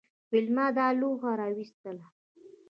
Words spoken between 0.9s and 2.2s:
لوحه راویستله